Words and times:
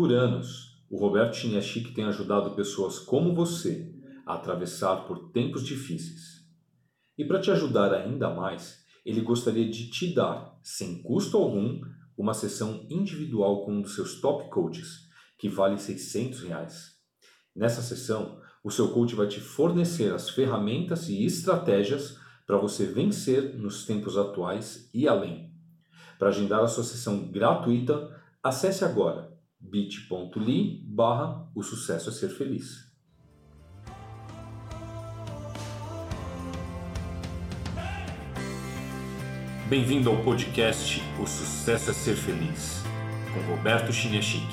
Por 0.00 0.14
anos, 0.14 0.82
o 0.88 0.96
Roberto 0.96 1.36
Chiniachik 1.36 1.92
tem 1.92 2.04
ajudado 2.04 2.52
pessoas 2.52 2.98
como 2.98 3.34
você 3.34 3.94
a 4.24 4.32
atravessar 4.32 5.04
por 5.04 5.30
tempos 5.30 5.62
difíceis. 5.62 6.42
E 7.18 7.24
para 7.26 7.38
te 7.38 7.50
ajudar 7.50 7.92
ainda 7.92 8.30
mais, 8.30 8.82
ele 9.04 9.20
gostaria 9.20 9.68
de 9.68 9.90
te 9.90 10.14
dar, 10.14 10.58
sem 10.62 11.02
custo 11.02 11.36
algum, 11.36 11.82
uma 12.16 12.32
sessão 12.32 12.86
individual 12.88 13.62
com 13.62 13.74
um 13.74 13.82
dos 13.82 13.94
seus 13.94 14.22
top 14.22 14.48
coaches, 14.48 15.00
que 15.38 15.50
vale 15.50 15.78
600 15.78 16.44
reais. 16.44 16.92
Nessa 17.54 17.82
sessão, 17.82 18.40
o 18.64 18.70
seu 18.70 18.94
coach 18.94 19.14
vai 19.14 19.28
te 19.28 19.38
fornecer 19.38 20.14
as 20.14 20.30
ferramentas 20.30 21.10
e 21.10 21.26
estratégias 21.26 22.16
para 22.46 22.56
você 22.56 22.86
vencer 22.86 23.54
nos 23.54 23.84
tempos 23.84 24.16
atuais 24.16 24.88
e 24.94 25.06
além. 25.06 25.52
Para 26.18 26.28
agendar 26.28 26.60
a 26.60 26.68
sua 26.68 26.84
sessão 26.84 27.30
gratuita, 27.30 28.18
acesse 28.42 28.82
agora 28.82 29.38
bit.ly 29.60 30.82
barra 30.86 31.46
o 31.54 31.62
sucesso 31.62 32.08
é 32.08 32.12
ser 32.12 32.30
feliz. 32.30 32.90
Bem-vindo 39.68 40.10
ao 40.10 40.20
podcast 40.24 41.00
O 41.22 41.26
Sucesso 41.28 41.90
é 41.90 41.94
Ser 41.94 42.16
Feliz, 42.16 42.82
com 43.32 43.54
Roberto 43.54 43.92
Chiniachik. 43.92 44.48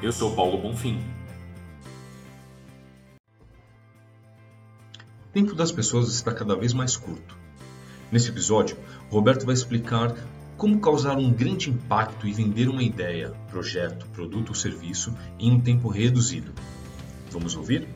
Eu 0.00 0.12
sou 0.12 0.36
Paulo 0.36 0.58
Bonfim. 0.58 1.00
O 5.26 5.32
tempo 5.32 5.56
das 5.56 5.72
pessoas 5.72 6.08
está 6.14 6.32
cada 6.32 6.54
vez 6.54 6.72
mais 6.72 6.96
curto. 6.96 7.36
Nesse 8.12 8.28
episódio, 8.28 8.76
Roberto 9.10 9.44
vai 9.44 9.54
explicar 9.54 10.14
como 10.62 10.78
causar 10.78 11.18
um 11.18 11.28
grande 11.32 11.70
impacto 11.70 12.24
e 12.24 12.32
vender 12.32 12.68
uma 12.68 12.84
ideia, 12.84 13.32
projeto, 13.50 14.06
produto 14.14 14.50
ou 14.50 14.54
serviço 14.54 15.12
em 15.36 15.50
um 15.50 15.58
tempo 15.58 15.88
reduzido. 15.88 16.52
Vamos 17.32 17.56
ouvir? 17.56 17.88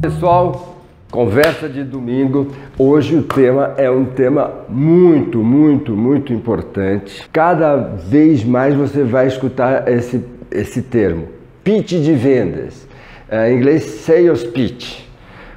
Pessoal, 0.00 0.74
Conversa 1.08 1.68
de 1.68 1.84
domingo. 1.84 2.50
Hoje 2.76 3.14
o 3.14 3.22
tema 3.22 3.74
é 3.76 3.88
um 3.88 4.06
tema 4.06 4.52
muito, 4.68 5.38
muito, 5.38 5.92
muito 5.96 6.32
importante. 6.32 7.28
Cada 7.32 7.76
vez 7.76 8.42
mais 8.42 8.74
você 8.74 9.04
vai 9.04 9.28
escutar 9.28 9.86
esse, 9.86 10.20
esse 10.50 10.82
termo: 10.82 11.28
pitch 11.62 11.92
de 11.92 12.12
vendas. 12.12 12.88
É, 13.28 13.52
em 13.52 13.58
inglês, 13.58 13.84
sales 13.84 14.42
pitch. 14.42 15.04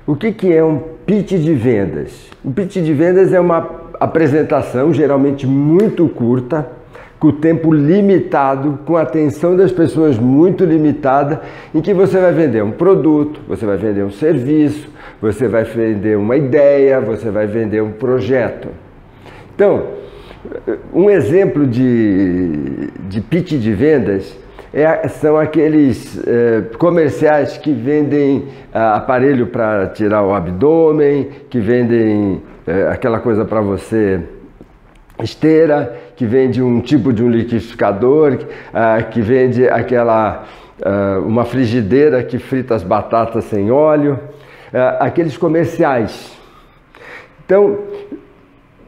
O 0.05 0.15
que, 0.15 0.31
que 0.31 0.53
é 0.53 0.63
um 0.63 0.77
pitch 1.03 1.31
de 1.31 1.55
vendas? 1.55 2.29
O 2.43 2.51
pitch 2.51 2.75
de 2.75 2.93
vendas 2.93 3.33
é 3.33 3.39
uma 3.39 3.88
apresentação 3.99 4.93
geralmente 4.93 5.45
muito 5.45 6.07
curta 6.07 6.67
com 7.19 7.31
tempo 7.33 7.73
limitado, 7.73 8.79
com 8.85 8.95
a 8.95 9.01
atenção 9.01 9.55
das 9.55 9.71
pessoas 9.71 10.17
muito 10.17 10.63
limitada, 10.63 11.41
em 11.75 11.81
que 11.81 11.93
você 11.93 12.17
vai 12.17 12.31
vender 12.31 12.63
um 12.63 12.71
produto, 12.71 13.41
você 13.45 13.65
vai 13.65 13.75
vender 13.75 14.03
um 14.03 14.11
serviço, 14.11 14.87
você 15.21 15.47
vai 15.49 15.65
vender 15.65 16.17
uma 16.17 16.37
ideia, 16.37 17.01
você 17.01 17.29
vai 17.29 17.45
vender 17.45 17.81
um 17.81 17.91
projeto. 17.91 18.69
Então, 19.53 19.87
um 20.93 21.09
exemplo 21.09 21.67
de, 21.67 22.87
de 23.09 23.19
pitch 23.19 23.51
de 23.55 23.73
vendas 23.73 24.37
é, 24.73 25.07
são 25.07 25.37
aqueles 25.37 26.21
é, 26.27 26.61
comerciais 26.77 27.57
que 27.57 27.71
vendem 27.71 28.47
ah, 28.71 28.97
aparelho 28.97 29.47
para 29.47 29.87
tirar 29.87 30.23
o 30.23 30.33
abdômen, 30.33 31.27
que 31.49 31.59
vendem 31.59 32.41
é, 32.67 32.87
aquela 32.87 33.19
coisa 33.19 33.43
para 33.45 33.61
você 33.61 34.21
esteira, 35.23 35.97
que 36.15 36.25
vende 36.25 36.61
um 36.61 36.81
tipo 36.81 37.11
de 37.11 37.23
um 37.23 37.29
liquidificador, 37.29 38.33
uh, 38.33 39.09
que 39.09 39.21
vende 39.21 39.67
aquela 39.67 40.45
uh, 40.79 41.25
uma 41.25 41.43
frigideira 41.43 42.23
que 42.23 42.37
frita 42.37 42.75
as 42.75 42.83
batatas 42.83 43.43
sem 43.45 43.69
óleo, 43.69 44.17
aqueles 44.99 45.35
comerciais. 45.35 46.37
Então, 47.43 47.79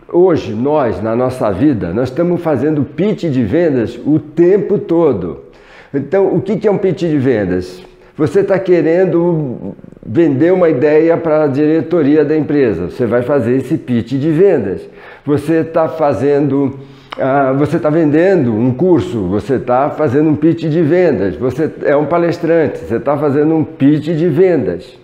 hoje 0.07 0.53
nós 0.53 1.01
na 1.01 1.15
nossa 1.15 1.51
vida 1.51 1.91
nós 1.91 2.09
estamos 2.09 2.39
fazendo 2.41 2.83
pitch 2.83 3.23
de 3.23 3.43
vendas 3.43 3.99
o 4.05 4.19
tempo 4.19 4.77
todo. 4.77 5.50
Então, 5.93 6.33
o 6.33 6.41
que 6.41 6.67
é 6.67 6.71
um 6.71 6.77
pitch 6.77 7.01
de 7.01 7.17
vendas? 7.17 7.83
Você 8.15 8.41
está 8.41 8.57
querendo 8.59 9.75
vender 10.05 10.53
uma 10.53 10.69
ideia 10.69 11.17
para 11.17 11.43
a 11.43 11.47
diretoria 11.47 12.23
da 12.23 12.35
empresa, 12.37 12.89
você 12.89 13.05
vai 13.05 13.23
fazer 13.23 13.55
esse 13.55 13.77
pitch 13.77 14.13
de 14.13 14.31
vendas. 14.31 14.81
Você 15.25 15.61
está 15.61 15.87
fazendo, 15.89 16.79
uh, 17.17 17.57
você 17.57 17.77
está 17.77 17.89
vendendo 17.89 18.53
um 18.53 18.73
curso, 18.73 19.27
você 19.27 19.55
está 19.55 19.89
fazendo 19.89 20.29
um 20.29 20.35
pitch 20.35 20.65
de 20.65 20.81
vendas, 20.81 21.35
você 21.35 21.69
é 21.83 21.95
um 21.95 22.05
palestrante, 22.05 22.79
você 22.79 22.95
está 22.95 23.17
fazendo 23.17 23.55
um 23.55 23.63
pitch 23.63 24.09
de 24.15 24.27
vendas. 24.27 24.97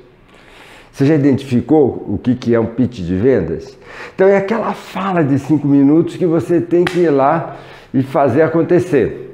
Você 0.91 1.05
já 1.05 1.15
identificou 1.15 2.05
o 2.07 2.17
que, 2.17 2.33
que 2.33 2.55
é 2.55 2.59
um 2.59 2.65
pitch 2.65 3.01
de 3.01 3.15
vendas? 3.15 3.77
Então 4.15 4.27
é 4.27 4.37
aquela 4.37 4.73
fala 4.73 5.23
de 5.23 5.37
cinco 5.37 5.67
minutos 5.67 6.15
que 6.15 6.25
você 6.25 6.59
tem 6.59 6.83
que 6.83 7.01
ir 7.01 7.09
lá 7.09 7.57
e 7.93 8.01
fazer 8.01 8.41
acontecer. 8.41 9.26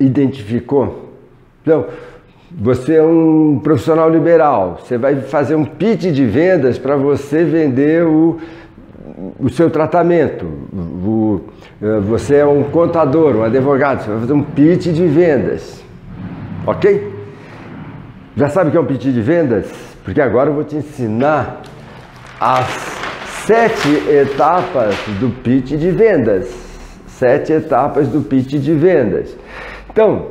Identificou? 0.00 1.10
Então, 1.62 1.86
você 2.50 2.94
é 2.94 3.02
um 3.02 3.60
profissional 3.62 4.08
liberal, 4.08 4.80
você 4.82 4.96
vai 4.96 5.16
fazer 5.16 5.54
um 5.54 5.64
pitch 5.64 6.06
de 6.06 6.24
vendas 6.24 6.78
para 6.78 6.96
você 6.96 7.44
vender 7.44 8.04
o, 8.06 8.38
o 9.38 9.50
seu 9.50 9.68
tratamento. 9.70 10.46
O, 10.46 11.42
eh, 11.82 12.00
você 12.00 12.36
é 12.36 12.46
um 12.46 12.64
contador, 12.64 13.36
um 13.36 13.42
advogado, 13.42 14.02
você 14.02 14.10
vai 14.10 14.20
fazer 14.20 14.32
um 14.32 14.42
pitch 14.42 14.86
de 14.86 15.06
vendas. 15.06 15.84
Ok? 16.66 17.12
Já 18.34 18.48
sabe 18.48 18.68
o 18.68 18.70
que 18.70 18.78
é 18.78 18.80
um 18.80 18.86
pitch 18.86 19.04
de 19.04 19.20
vendas? 19.20 19.70
Porque 20.02 20.20
agora 20.20 20.48
eu 20.48 20.54
vou 20.54 20.64
te 20.64 20.76
ensinar 20.76 21.62
as 22.40 22.66
sete 23.44 23.88
etapas 24.08 24.94
do 25.20 25.28
pitch 25.42 25.72
de 25.72 25.90
vendas. 25.90 26.48
Sete 27.06 27.52
etapas 27.52 28.08
do 28.08 28.22
pitch 28.22 28.54
de 28.54 28.74
vendas. 28.74 29.36
Então, 29.90 30.26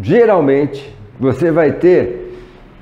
geralmente 0.00 0.94
você 1.18 1.50
vai 1.50 1.72
ter 1.72 2.34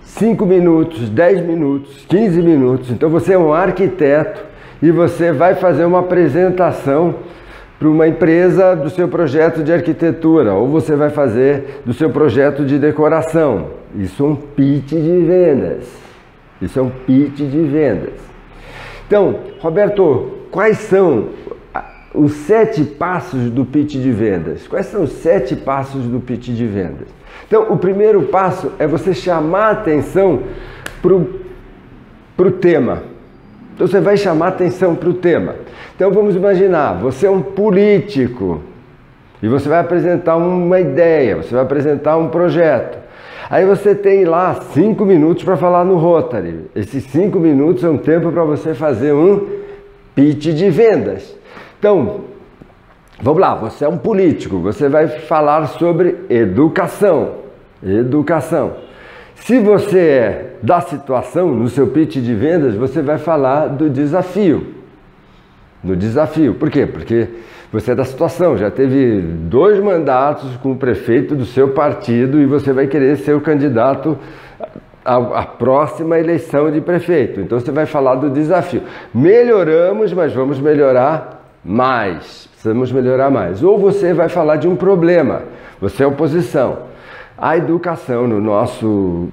5 0.02 0.46
minutos, 0.46 1.08
10 1.08 1.42
minutos, 1.42 2.04
15 2.08 2.42
minutos. 2.42 2.90
Então 2.90 3.10
você 3.10 3.34
é 3.34 3.38
um 3.38 3.52
arquiteto 3.52 4.42
e 4.82 4.90
você 4.90 5.32
vai 5.32 5.54
fazer 5.54 5.84
uma 5.84 6.00
apresentação 6.00 7.16
para 7.78 7.88
uma 7.88 8.08
empresa 8.08 8.74
do 8.74 8.90
seu 8.90 9.06
projeto 9.06 9.62
de 9.62 9.72
arquitetura 9.72 10.54
ou 10.54 10.66
você 10.66 10.96
vai 10.96 11.10
fazer 11.10 11.82
do 11.84 11.92
seu 11.92 12.10
projeto 12.10 12.64
de 12.64 12.78
decoração. 12.78 13.66
Isso 13.94 14.24
é 14.24 14.26
um 14.26 14.34
pitch 14.34 14.90
de 14.90 15.18
vendas. 15.18 15.84
Isso 16.60 16.78
é 16.78 16.82
um 16.82 16.90
pitch 16.90 17.38
de 17.38 17.62
vendas. 17.62 18.14
Então, 19.06 19.38
Roberto, 19.60 20.32
quais 20.50 20.78
são 20.78 21.28
os 22.18 22.32
sete 22.32 22.82
passos 22.84 23.50
do 23.50 23.64
pitch 23.64 23.92
de 23.92 24.10
vendas? 24.10 24.66
Quais 24.66 24.86
são 24.86 25.04
os 25.04 25.12
sete 25.12 25.54
passos 25.54 26.04
do 26.04 26.20
pitch 26.20 26.48
de 26.48 26.66
vendas? 26.66 27.08
Então, 27.46 27.72
o 27.72 27.76
primeiro 27.76 28.22
passo 28.24 28.72
é 28.78 28.86
você 28.86 29.14
chamar 29.14 29.70
atenção 29.70 30.42
para 31.00 31.14
o 32.46 32.50
tema. 32.50 33.02
Então, 33.74 33.86
você 33.86 34.00
vai 34.00 34.16
chamar 34.16 34.48
atenção 34.48 34.94
para 34.94 35.08
o 35.08 35.14
tema. 35.14 35.54
Então, 35.94 36.10
vamos 36.10 36.34
imaginar, 36.34 36.94
você 36.94 37.26
é 37.26 37.30
um 37.30 37.40
político 37.40 38.60
e 39.42 39.48
você 39.48 39.68
vai 39.68 39.78
apresentar 39.78 40.36
uma 40.36 40.80
ideia, 40.80 41.36
você 41.36 41.54
vai 41.54 41.62
apresentar 41.62 42.16
um 42.16 42.28
projeto. 42.28 42.98
Aí 43.48 43.64
você 43.64 43.94
tem 43.94 44.24
lá 44.24 44.60
cinco 44.74 45.06
minutos 45.06 45.44
para 45.44 45.56
falar 45.56 45.84
no 45.84 45.96
Rotary. 45.96 46.66
Esses 46.74 47.04
cinco 47.04 47.38
minutos 47.38 47.82
é 47.82 47.88
um 47.88 47.96
tempo 47.96 48.30
para 48.30 48.44
você 48.44 48.74
fazer 48.74 49.12
um 49.14 49.46
pitch 50.14 50.48
de 50.48 50.68
vendas. 50.68 51.38
Então, 51.78 52.24
Vamos 53.20 53.40
lá, 53.40 53.54
você 53.56 53.84
é 53.84 53.88
um 53.88 53.98
político, 53.98 54.58
você 54.58 54.88
vai 54.88 55.08
falar 55.08 55.66
sobre 55.66 56.18
educação. 56.30 57.32
Educação. 57.82 58.74
Se 59.34 59.58
você 59.58 59.98
é 59.98 60.56
da 60.62 60.80
situação, 60.80 61.52
no 61.52 61.68
seu 61.68 61.88
pitch 61.88 62.18
de 62.18 62.34
vendas, 62.34 62.74
você 62.74 63.02
vai 63.02 63.18
falar 63.18 63.66
do 63.66 63.90
desafio. 63.90 64.74
No 65.82 65.96
desafio. 65.96 66.54
Por 66.54 66.70
quê? 66.70 66.86
Porque 66.86 67.28
você 67.72 67.90
é 67.90 67.94
da 67.94 68.04
situação, 68.04 68.56
já 68.56 68.70
teve 68.70 69.20
dois 69.20 69.82
mandatos 69.82 70.56
com 70.58 70.72
o 70.72 70.76
prefeito 70.76 71.34
do 71.34 71.44
seu 71.44 71.70
partido 71.70 72.40
e 72.40 72.46
você 72.46 72.72
vai 72.72 72.86
querer 72.86 73.16
ser 73.16 73.34
o 73.34 73.40
candidato 73.40 74.16
à, 75.04 75.42
próxima 75.42 76.20
eleição 76.20 76.70
de 76.70 76.80
prefeito. 76.80 77.40
Então 77.40 77.58
você 77.58 77.72
vai 77.72 77.86
falar 77.86 78.14
do 78.14 78.30
desafio. 78.30 78.82
Melhoramos, 79.12 80.12
mas 80.12 80.32
vamos 80.32 80.60
melhorar 80.60 81.37
mais, 81.68 82.48
precisamos 82.50 82.90
melhorar 82.90 83.30
mais. 83.30 83.62
Ou 83.62 83.78
você 83.78 84.14
vai 84.14 84.30
falar 84.30 84.56
de 84.56 84.66
um 84.66 84.74
problema, 84.74 85.42
você 85.78 86.02
é 86.02 86.06
oposição. 86.06 86.88
A 87.36 87.56
educação 87.56 88.26
no 88.26 88.40
nosso 88.40 89.28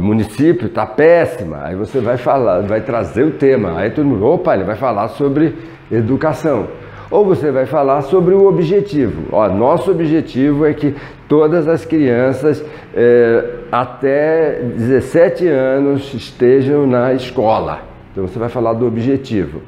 município 0.00 0.66
está 0.66 0.86
péssima, 0.86 1.60
aí 1.62 1.76
você 1.76 2.00
vai 2.00 2.16
falar, 2.16 2.62
vai 2.62 2.80
trazer 2.80 3.24
o 3.24 3.32
tema, 3.32 3.78
aí 3.78 3.90
todo 3.90 4.06
mundo, 4.06 4.24
opa, 4.24 4.54
ele 4.54 4.64
vai 4.64 4.76
falar 4.76 5.08
sobre 5.08 5.54
educação. 5.92 6.68
Ou 7.10 7.24
você 7.24 7.50
vai 7.50 7.66
falar 7.66 8.02
sobre 8.02 8.34
o 8.34 8.46
objetivo. 8.46 9.24
Ó, 9.32 9.48
nosso 9.48 9.90
objetivo 9.90 10.64
é 10.64 10.72
que 10.72 10.94
todas 11.28 11.66
as 11.68 11.84
crianças 11.84 12.64
é, 12.94 13.44
até 13.70 14.60
17 14.62 15.46
anos 15.48 16.14
estejam 16.14 16.86
na 16.86 17.12
escola. 17.12 17.80
Então 18.12 18.26
você 18.26 18.38
vai 18.38 18.48
falar 18.48 18.74
do 18.74 18.86
objetivo. 18.86 19.60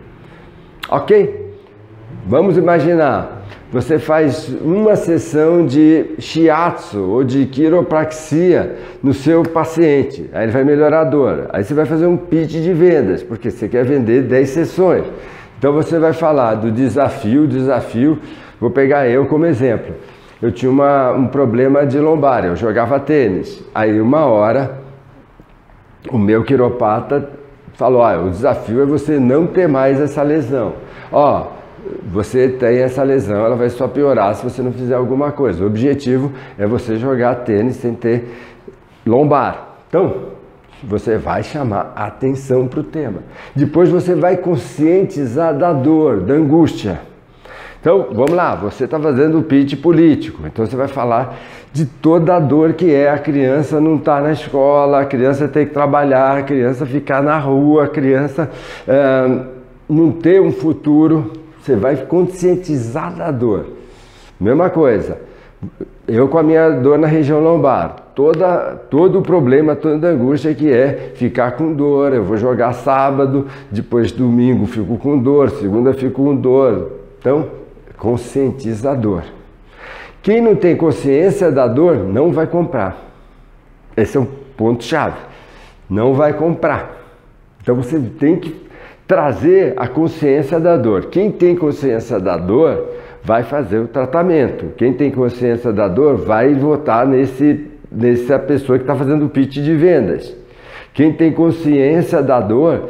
Ok? 0.89 1.42
Vamos 2.27 2.57
imaginar, 2.57 3.43
você 3.73 3.99
faz 3.99 4.49
uma 4.61 4.95
sessão 4.97 5.67
de 5.67 6.15
shiatsu 6.19 7.01
ou 7.01 7.25
de 7.25 7.47
quiropraxia 7.47 8.77
no 9.03 9.13
seu 9.13 9.43
paciente, 9.43 10.29
aí 10.33 10.45
ele 10.45 10.53
vai 10.53 10.63
melhorar 10.63 11.01
a 11.01 11.05
dor. 11.05 11.47
Aí 11.53 11.65
você 11.65 11.75
vai 11.75 11.87
fazer 11.87 12.07
um 12.07 12.17
pitch 12.17 12.53
de 12.53 12.73
vendas, 12.73 13.23
porque 13.23 13.51
você 13.51 13.69
quer 13.69 13.85
vender 13.85 14.23
10 14.23 14.49
sessões. 14.49 15.05
Então 15.59 15.73
você 15.73 15.99
vai 15.99 16.13
falar 16.13 16.57
do 16.57 16.71
desafio, 16.71 17.47
desafio. 17.47 18.19
Vou 18.61 18.71
pegar 18.71 19.09
eu 19.09 19.27
como 19.27 19.47
exemplo. 19.47 19.95
Eu 20.41 20.53
tinha 20.53 20.71
uma, 20.71 21.13
um 21.13 21.27
problema 21.29 21.87
de 21.87 21.99
lombar, 21.99 22.45
eu 22.45 22.57
jogava 22.57 22.99
tênis. 23.01 23.65
Aí 23.75 24.01
uma 24.01 24.27
hora 24.27 24.83
o 26.11 26.19
meu 26.19 26.43
quiropata 26.45 27.29
falou: 27.75 28.05
o 28.27 28.31
desafio 28.31 28.83
é 28.83 28.87
você 28.87 29.19
não 29.19 29.47
ter 29.47 29.69
mais 29.69 30.01
essa 30.01 30.23
lesão. 30.23 30.75
Ó, 31.11 31.47
você 32.11 32.49
tem 32.49 32.79
essa 32.79 33.03
lesão, 33.03 33.45
ela 33.45 33.57
vai 33.57 33.69
só 33.71 33.89
piorar 33.89 34.35
se 34.35 34.45
você 34.45 34.63
não 34.63 34.73
fizer 34.73 34.95
alguma 34.95 35.33
coisa. 35.33 35.65
O 35.65 35.67
objetivo 35.67 36.33
é 36.59 36.67
você 36.67 36.97
jogar 36.97 37.37
tênis 37.37 37.77
sem 37.77 37.95
ter 37.95 38.29
lombar. 39.07 39.77
Então, 39.89 40.33
você 40.83 41.17
vai 41.17 41.43
chamar 41.43 41.93
atenção 41.95 42.67
para 42.67 42.81
o 42.81 42.85
tema. 42.85 43.21
Depois 43.55 43.89
você 43.89 44.15
vai 44.15 44.37
conscientizar 44.37 45.57
da 45.57 45.73
dor, 45.73 46.21
da 46.21 46.35
angústia. 46.35 47.01
Então, 47.81 48.09
vamos 48.13 48.33
lá, 48.33 48.55
você 48.55 48.85
está 48.85 48.99
fazendo 48.99 49.41
o 49.41 49.43
pitch 49.43 49.75
político, 49.81 50.43
então 50.47 50.65
você 50.65 50.77
vai 50.77 50.87
falar 50.87 51.37
de 51.73 51.85
toda 51.85 52.37
a 52.37 52.39
dor 52.39 52.75
que 52.75 52.95
é 52.95 53.11
a 53.11 53.19
criança 53.19 53.81
não 53.81 53.97
estar 53.97 54.19
tá 54.19 54.23
na 54.23 54.33
escola, 54.33 55.01
a 55.01 55.05
criança 55.05 55.49
ter 55.49 55.67
que 55.67 55.73
trabalhar, 55.73 56.39
a 56.39 56.43
criança 56.45 56.87
ficar 56.87 57.21
na 57.25 57.37
rua, 57.39 57.85
a 57.85 57.89
criança 57.89 58.49
é, 58.87 59.39
não 59.89 60.13
ter 60.13 60.41
um 60.41 60.53
futuro. 60.53 61.42
Você 61.63 61.77
vai 61.77 61.97
conscientizar 61.97 63.15
da 63.15 63.31
dor. 63.31 63.67
Mesma 64.41 64.69
coisa, 64.69 65.19
eu 66.09 66.27
com 66.27 66.37
a 66.37 66.43
minha 66.43 66.69
dor 66.71 66.99
na 66.99 67.07
região 67.07 67.41
lombar, 67.41 67.95
toda, 68.17 68.75
todo 68.91 69.21
o 69.21 69.23
problema, 69.23 69.77
toda 69.77 70.09
a 70.09 70.11
angústia 70.11 70.53
que 70.55 70.69
é 70.69 71.13
ficar 71.15 71.53
com 71.53 71.73
dor. 71.73 72.13
Eu 72.13 72.25
vou 72.25 72.37
jogar 72.37 72.73
sábado, 72.73 73.47
depois 73.71 74.11
domingo 74.11 74.67
fico 74.67 74.99
com 74.99 75.17
dor, 75.17 75.51
segunda 75.51 75.95
fico 75.95 76.25
com 76.25 76.35
dor. 76.35 76.99
Então, 77.21 77.47
conscientizador. 77.97 79.23
Quem 80.21 80.41
não 80.41 80.57
tem 80.57 80.77
consciência 80.77 81.53
da 81.53 81.69
dor 81.69 81.97
não 81.99 82.33
vai 82.33 82.49
comprar. 82.49 82.97
Esse 83.97 84.17
é 84.17 84.21
um 84.21 84.27
ponto 84.57 84.83
chave. 84.83 85.19
Não 85.89 86.13
vai 86.13 86.33
comprar. 86.33 87.01
Então 87.61 87.77
você 87.77 88.01
tem 88.19 88.37
que 88.37 88.72
trazer 89.07 89.75
a 89.77 89.87
consciência 89.87 90.59
da 90.59 90.77
dor. 90.77 91.07
Quem 91.07 91.31
tem 91.31 91.55
consciência 91.55 92.19
da 92.19 92.37
dor 92.37 92.89
vai 93.23 93.43
fazer 93.43 93.79
o 93.79 93.89
tratamento. 93.89 94.67
Quem 94.77 94.93
tem 94.93 95.11
consciência 95.11 95.73
da 95.73 95.89
dor 95.89 96.17
vai 96.17 96.55
votar 96.55 97.07
nesse 97.07 97.73
nessa 97.95 98.39
pessoa 98.39 98.79
que 98.79 98.85
está 98.85 98.97
fazendo 98.97 99.27
o 99.27 99.29
pitch 99.29 99.59
de 99.59 99.75
vendas. 99.75 100.35
Quem 100.95 101.13
tem 101.13 101.33
consciência 101.33 102.23
da 102.23 102.41
dor 102.41 102.89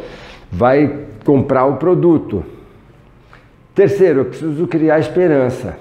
vai 0.51 0.99
comprar 1.25 1.67
o 1.67 1.77
produto. 1.77 2.45
Terceiro, 3.75 4.21
eu 4.21 4.25
preciso 4.27 4.67
criar 4.67 4.99
esperança. 4.99 5.77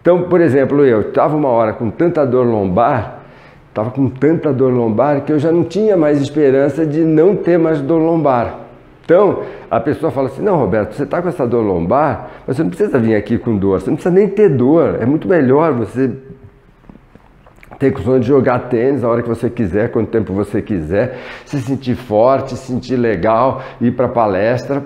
Então, 0.00 0.24
por 0.24 0.40
exemplo, 0.40 0.84
eu 0.84 1.00
estava 1.00 1.36
uma 1.36 1.48
hora 1.48 1.72
com 1.72 1.90
tanta 1.90 2.24
dor 2.24 2.46
lombar, 2.46 3.22
estava 3.68 3.90
com 3.90 4.08
tanta 4.08 4.52
dor 4.52 4.72
lombar 4.72 5.22
que 5.22 5.32
eu 5.32 5.38
já 5.38 5.50
não 5.50 5.64
tinha 5.64 5.96
mais 5.96 6.20
esperança 6.20 6.86
de 6.86 7.00
não 7.00 7.34
ter 7.34 7.58
mais 7.58 7.80
dor 7.80 7.98
lombar. 7.98 8.65
Então, 9.06 9.44
a 9.70 9.78
pessoa 9.78 10.10
fala 10.10 10.26
assim: 10.26 10.42
Não, 10.42 10.56
Roberto, 10.56 10.94
você 10.94 11.04
está 11.04 11.22
com 11.22 11.28
essa 11.28 11.46
dor 11.46 11.62
lombar, 11.62 12.28
mas 12.44 12.56
você 12.56 12.64
não 12.64 12.70
precisa 12.70 12.98
vir 12.98 13.14
aqui 13.14 13.38
com 13.38 13.56
dor, 13.56 13.80
você 13.80 13.88
não 13.88 13.96
precisa 13.96 14.12
nem 14.12 14.28
ter 14.28 14.48
dor. 14.48 14.98
É 15.00 15.06
muito 15.06 15.28
melhor 15.28 15.72
você 15.72 16.10
ter 17.78 17.92
condições 17.92 18.22
de 18.22 18.26
jogar 18.26 18.68
tênis 18.68 19.04
a 19.04 19.08
hora 19.08 19.22
que 19.22 19.28
você 19.28 19.48
quiser, 19.48 19.92
quanto 19.92 20.10
tempo 20.10 20.32
você 20.32 20.60
quiser, 20.60 21.18
se 21.44 21.60
sentir 21.60 21.94
forte, 21.94 22.56
se 22.56 22.66
sentir 22.66 22.96
legal, 22.96 23.62
ir 23.80 23.92
para 23.92 24.08
palestra. 24.08 24.82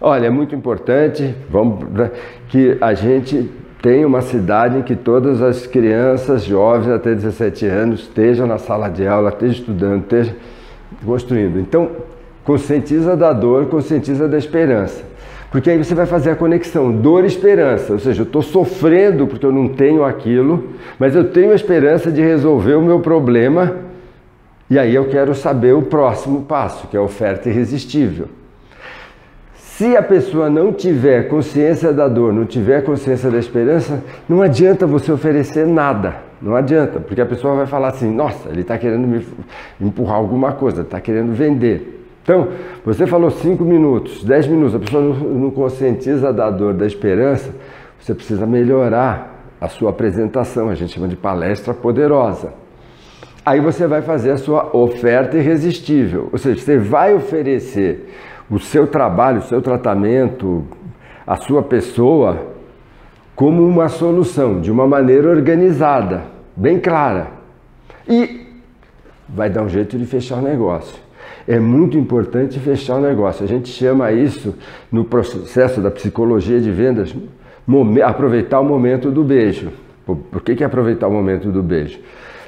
Olha, 0.00 0.26
é 0.26 0.30
muito 0.30 0.54
importante 0.54 1.32
vamos, 1.48 1.84
que 2.48 2.76
a 2.80 2.94
gente 2.94 3.48
tenha 3.80 4.06
uma 4.06 4.22
cidade 4.22 4.78
em 4.78 4.82
que 4.82 4.96
todas 4.96 5.40
as 5.40 5.68
crianças, 5.68 6.42
jovens 6.42 6.90
até 6.90 7.14
17 7.14 7.64
anos 7.66 8.00
estejam 8.00 8.44
na 8.44 8.58
sala 8.58 8.88
de 8.88 9.06
aula, 9.06 9.28
estejam 9.28 9.54
estudando, 9.54 10.02
estejam 10.02 10.34
construindo. 11.04 11.60
Então, 11.60 11.90
conscientiza 12.46 13.16
da 13.16 13.32
dor, 13.32 13.66
conscientiza 13.66 14.28
da 14.28 14.38
esperança. 14.38 15.02
Porque 15.50 15.68
aí 15.68 15.76
você 15.76 15.94
vai 15.94 16.06
fazer 16.06 16.30
a 16.30 16.36
conexão 16.36 16.92
dor 16.92 17.24
e 17.24 17.26
esperança, 17.26 17.92
ou 17.92 17.98
seja, 17.98 18.22
eu 18.22 18.26
estou 18.26 18.42
sofrendo 18.42 19.26
porque 19.26 19.44
eu 19.44 19.52
não 19.52 19.68
tenho 19.68 20.04
aquilo, 20.04 20.70
mas 20.98 21.14
eu 21.14 21.24
tenho 21.30 21.50
a 21.50 21.54
esperança 21.54 22.10
de 22.10 22.22
resolver 22.22 22.74
o 22.74 22.82
meu 22.82 23.00
problema 23.00 23.76
e 24.70 24.78
aí 24.78 24.94
eu 24.94 25.08
quero 25.08 25.34
saber 25.34 25.74
o 25.74 25.82
próximo 25.82 26.42
passo, 26.42 26.86
que 26.88 26.96
é 26.96 27.00
a 27.00 27.02
oferta 27.02 27.48
irresistível. 27.48 28.28
Se 29.54 29.96
a 29.96 30.02
pessoa 30.02 30.48
não 30.48 30.72
tiver 30.72 31.28
consciência 31.28 31.92
da 31.92 32.08
dor, 32.08 32.32
não 32.32 32.46
tiver 32.46 32.82
consciência 32.82 33.30
da 33.30 33.38
esperança, 33.38 34.02
não 34.28 34.40
adianta 34.40 34.86
você 34.86 35.12
oferecer 35.12 35.66
nada. 35.66 36.16
Não 36.40 36.54
adianta, 36.54 37.00
porque 37.00 37.20
a 37.20 37.26
pessoa 37.26 37.54
vai 37.54 37.66
falar 37.66 37.88
assim: 37.88 38.12
nossa, 38.12 38.48
ele 38.50 38.60
está 38.60 38.76
querendo 38.78 39.06
me 39.06 39.26
empurrar 39.80 40.16
alguma 40.16 40.52
coisa, 40.52 40.82
está 40.82 41.00
querendo 41.00 41.32
vender. 41.34 42.05
Então, 42.26 42.48
você 42.84 43.06
falou 43.06 43.30
cinco 43.30 43.64
minutos, 43.64 44.24
dez 44.24 44.48
minutos, 44.48 44.74
a 44.74 44.80
pessoa 44.80 45.00
não, 45.00 45.48
conscientiza 45.48 46.32
da 46.32 46.50
dor, 46.50 46.74
da 46.74 46.84
esperança, 46.84 47.54
você 48.00 48.12
precisa 48.12 48.44
melhorar 48.44 49.44
a 49.60 49.68
sua 49.68 49.90
apresentação, 49.90 50.68
a 50.68 50.74
gente 50.74 50.92
chama 50.92 51.06
de 51.06 51.14
palestra 51.14 51.72
poderosa. 51.72 52.52
Aí 53.44 53.60
você 53.60 53.86
vai 53.86 54.02
fazer 54.02 54.32
a 54.32 54.38
sua 54.38 54.76
oferta 54.76 55.36
irresistível, 55.36 56.28
ou 56.32 56.36
seja, 56.36 56.60
você 56.60 56.76
vai 56.76 57.14
oferecer 57.14 58.12
o 58.50 58.58
seu 58.58 58.88
trabalho, 58.88 59.38
o 59.38 59.42
seu 59.42 59.62
tratamento, 59.62 60.64
a 61.24 61.36
sua 61.36 61.62
pessoa 61.62 62.56
como 63.36 63.64
uma 63.64 63.88
solução, 63.88 64.60
de 64.60 64.72
uma 64.72 64.84
maneira 64.84 65.30
organizada, 65.30 66.24
bem 66.56 66.80
clara. 66.80 67.28
E 68.08 68.48
vai 69.28 69.48
dar 69.48 69.62
um 69.62 69.68
jeito 69.68 69.96
de 69.96 70.06
fechar 70.06 70.38
o 70.38 70.42
negócio 70.42 71.05
é 71.46 71.58
muito 71.58 71.96
importante 71.96 72.58
fechar 72.58 72.96
o 72.96 73.00
negócio. 73.00 73.44
A 73.44 73.48
gente 73.48 73.68
chama 73.68 74.12
isso, 74.12 74.54
no 74.90 75.04
processo 75.04 75.80
da 75.80 75.90
psicologia 75.90 76.60
de 76.60 76.70
vendas, 76.70 77.14
aproveitar 78.04 78.60
o 78.60 78.64
momento 78.64 79.10
do 79.10 79.24
beijo. 79.24 79.70
Por 80.04 80.40
que, 80.42 80.54
que 80.54 80.62
é 80.62 80.66
aproveitar 80.66 81.08
o 81.08 81.12
momento 81.12 81.50
do 81.50 81.62
beijo? 81.62 81.98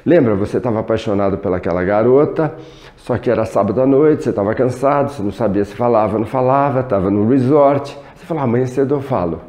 Lembra, 0.05 0.33
você 0.35 0.57
estava 0.57 0.79
apaixonado 0.79 1.37
pelaquela 1.37 1.83
garota, 1.83 2.55
só 2.95 3.17
que 3.17 3.29
era 3.29 3.43
sábado 3.45 3.81
à 3.81 3.85
noite, 3.85 4.23
você 4.23 4.29
estava 4.29 4.55
cansado, 4.55 5.11
você 5.11 5.21
não 5.21 5.31
sabia 5.31 5.65
se 5.65 5.75
falava 5.75 6.13
ou 6.13 6.19
não 6.19 6.27
falava, 6.27 6.79
estava 6.79 7.11
no 7.11 7.27
resort. 7.27 7.97
Você 8.15 8.25
falou, 8.25 8.43
amanhã 8.43 8.65
cedo 8.65 8.95
eu 8.95 9.01
falo. 9.01 9.41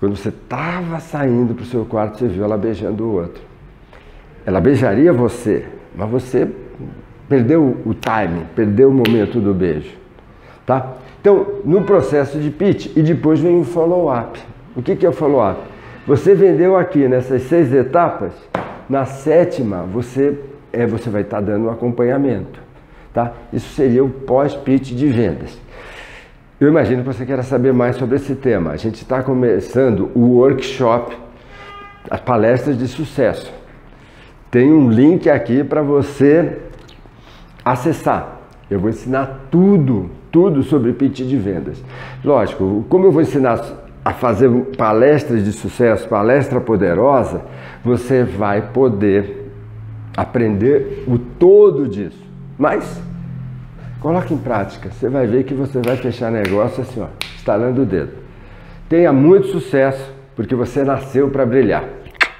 Quando 0.00 0.16
você 0.16 0.28
estava 0.28 1.00
saindo 1.00 1.54
para 1.54 1.64
o 1.64 1.66
seu 1.66 1.84
quarto, 1.84 2.18
você 2.18 2.28
viu 2.28 2.44
ela 2.44 2.56
beijando 2.56 3.04
o 3.04 3.14
outro. 3.14 3.42
Ela 4.46 4.60
beijaria 4.60 5.12
você, 5.12 5.66
mas 5.94 6.08
você 6.08 6.48
perdeu 7.28 7.76
o 7.84 7.94
time, 7.94 8.46
perdeu 8.56 8.88
o 8.88 8.92
momento 8.92 9.40
do 9.40 9.52
beijo, 9.52 9.94
tá? 10.64 10.94
Então, 11.20 11.46
no 11.64 11.82
processo 11.82 12.38
de 12.38 12.50
pitch 12.50 12.96
e 12.96 13.02
depois 13.02 13.40
vem 13.40 13.60
o 13.60 13.64
follow-up. 13.64 14.40
O 14.74 14.82
que, 14.82 14.96
que 14.96 15.04
é 15.04 15.08
o 15.08 15.12
follow-up? 15.12 15.60
Você 16.06 16.34
vendeu 16.34 16.76
aqui 16.76 17.06
nessas 17.06 17.42
seis 17.42 17.72
etapas, 17.72 18.32
na 18.88 19.04
sétima 19.04 19.82
você 19.82 20.38
é 20.72 20.86
você 20.86 21.10
vai 21.10 21.22
estar 21.22 21.38
tá 21.38 21.42
dando 21.42 21.66
um 21.66 21.70
acompanhamento, 21.70 22.60
tá? 23.12 23.32
Isso 23.52 23.74
seria 23.74 24.02
o 24.04 24.08
pós-pitch 24.08 24.92
de 24.92 25.06
vendas. 25.08 25.58
Eu 26.60 26.68
imagino 26.68 27.02
que 27.02 27.06
você 27.06 27.24
queira 27.24 27.42
saber 27.42 27.72
mais 27.72 27.96
sobre 27.96 28.16
esse 28.16 28.34
tema. 28.34 28.72
A 28.72 28.76
gente 28.76 28.96
está 28.96 29.22
começando 29.22 30.10
o 30.14 30.38
workshop, 30.38 31.16
as 32.10 32.20
palestras 32.20 32.76
de 32.76 32.88
sucesso. 32.88 33.52
Tem 34.50 34.72
um 34.72 34.90
link 34.90 35.28
aqui 35.28 35.62
para 35.62 35.82
você 35.82 36.56
acessar. 37.72 38.40
Eu 38.70 38.78
vou 38.78 38.90
ensinar 38.90 39.46
tudo, 39.50 40.10
tudo 40.30 40.62
sobre 40.62 40.92
pitch 40.92 41.22
de 41.22 41.36
vendas. 41.36 41.82
Lógico, 42.24 42.84
como 42.88 43.06
eu 43.06 43.12
vou 43.12 43.22
ensinar 43.22 43.60
a 44.04 44.12
fazer 44.12 44.48
palestras 44.76 45.44
de 45.44 45.52
sucesso, 45.52 46.08
palestra 46.08 46.60
poderosa, 46.60 47.42
você 47.84 48.24
vai 48.24 48.62
poder 48.72 49.50
aprender 50.16 51.04
o 51.06 51.18
todo 51.18 51.88
disso. 51.88 52.22
Mas 52.58 53.00
coloque 54.00 54.34
em 54.34 54.38
prática, 54.38 54.90
você 54.90 55.08
vai 55.08 55.26
ver 55.26 55.44
que 55.44 55.54
você 55.54 55.80
vai 55.80 55.96
fechar 55.96 56.30
negócio 56.30 56.82
assim, 56.82 57.00
ó, 57.00 57.06
estalando 57.36 57.82
o 57.82 57.86
dedo. 57.86 58.12
tenha 58.88 59.12
muito 59.12 59.48
sucesso, 59.48 60.12
porque 60.34 60.54
você 60.54 60.82
nasceu 60.84 61.28
para 61.28 61.44
brilhar. 61.44 61.84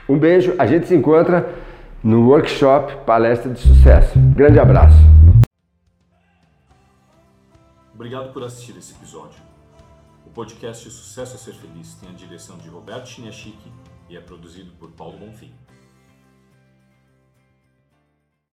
Um 0.09 0.19
beijo, 0.19 0.55
a 0.59 0.67
gente 0.67 0.87
se 0.87 0.95
encontra 0.95 1.47
no 2.03 2.29
workshop 2.29 3.05
Palestra 3.05 3.53
de 3.53 3.61
Sucesso. 3.61 4.19
Grande 4.35 4.59
abraço. 4.59 5.18
Obrigado 7.99 8.33
por 8.33 8.45
assistir 8.45 8.77
esse 8.77 8.93
episódio. 8.93 9.41
O 10.25 10.31
podcast 10.31 10.89
Sucesso 10.89 11.35
a 11.35 11.39
Ser 11.39 11.53
Feliz 11.55 11.95
tem 11.95 12.09
a 12.09 12.13
direção 12.13 12.57
de 12.57 12.69
Roberto 12.69 13.09
Chiniachiki 13.09 13.73
e 14.09 14.17
é 14.17 14.21
produzido 14.21 14.71
por 14.79 14.93
Paulo 14.93 15.19
Bonfim. 15.19 15.53